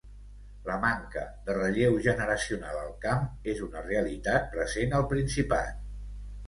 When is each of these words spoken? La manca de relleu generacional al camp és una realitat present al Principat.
La 0.69 0.77
manca 0.85 1.25
de 1.49 1.57
relleu 1.57 1.99
generacional 2.07 2.81
al 2.85 2.91
camp 3.07 3.31
és 3.55 3.63
una 3.69 3.85
realitat 3.93 4.53
present 4.57 5.01
al 5.03 5.09
Principat. 5.17 5.89